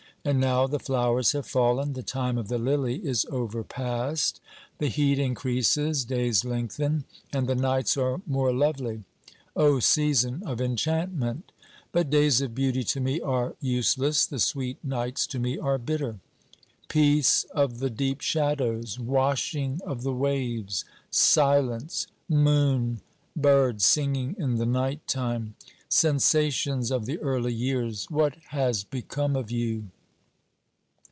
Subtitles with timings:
[0.23, 4.39] And now the flowers have fallen, the time of the lily is over passed;
[4.77, 9.03] the heat increases, days lengthen, and the nights are more lovely.
[9.57, 11.51] 0 season of enchantment!
[11.91, 16.19] But days of beauty to me are useless, the sweet nights to me are bitter.
[16.87, 18.99] Peace of the deep shadows!
[18.99, 20.85] Washing of the waves!
[21.09, 22.05] Silence!
[22.29, 23.01] Moon!
[23.35, 25.55] Birds singing in the night time!
[25.89, 29.87] Sensations of the early years, what has become of you